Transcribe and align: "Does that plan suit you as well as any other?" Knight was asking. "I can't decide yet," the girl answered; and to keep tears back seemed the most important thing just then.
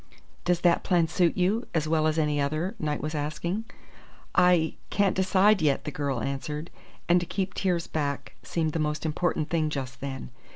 "Does 0.45 0.61
that 0.61 0.83
plan 0.83 1.07
suit 1.07 1.37
you 1.37 1.67
as 1.75 1.87
well 1.87 2.07
as 2.07 2.17
any 2.17 2.41
other?" 2.41 2.73
Knight 2.79 3.01
was 3.01 3.13
asking. 3.13 3.65
"I 4.33 4.73
can't 4.89 5.15
decide 5.15 5.61
yet," 5.61 5.83
the 5.83 5.91
girl 5.91 6.23
answered; 6.23 6.71
and 7.07 7.19
to 7.19 7.25
keep 7.27 7.53
tears 7.53 7.85
back 7.85 8.33
seemed 8.41 8.71
the 8.73 8.79
most 8.79 9.05
important 9.05 9.51
thing 9.51 9.69
just 9.69 10.01
then. 10.01 10.31